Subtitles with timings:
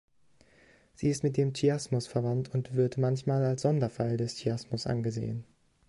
[0.95, 5.45] Sie ist mit dem Chiasmus verwandt und wird manchmal als Sonderfall des Chiasmus angesehen.